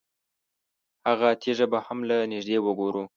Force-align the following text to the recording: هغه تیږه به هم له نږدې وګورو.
هغه 1.07 1.29
تیږه 1.41 1.65
به 1.71 1.79
هم 1.85 1.99
له 2.09 2.15
نږدې 2.31 2.57
وګورو. 2.65 3.03